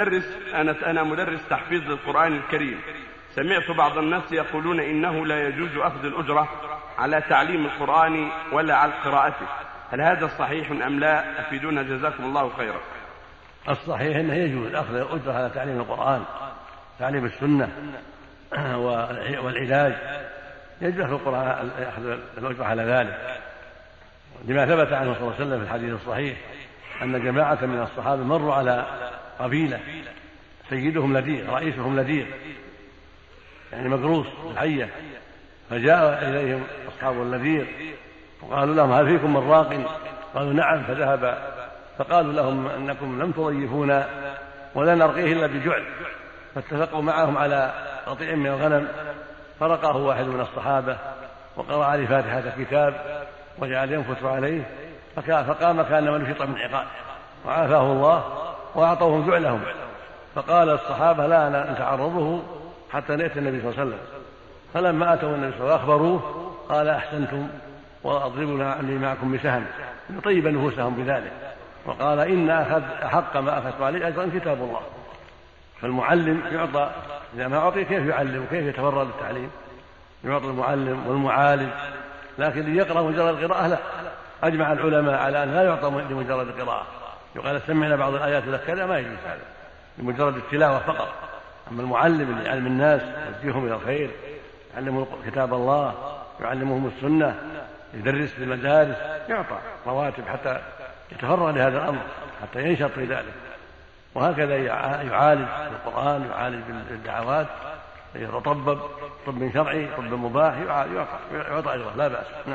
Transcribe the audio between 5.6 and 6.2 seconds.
أخذ